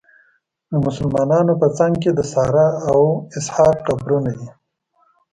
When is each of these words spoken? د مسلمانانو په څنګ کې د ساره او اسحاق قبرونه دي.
د 0.71 0.73
مسلمانانو 0.85 1.53
په 1.61 1.67
څنګ 1.77 1.93
کې 2.01 2.11
د 2.13 2.19
ساره 2.33 2.67
او 2.91 3.01
اسحاق 3.37 3.75
قبرونه 3.87 4.31
دي. 4.39 4.49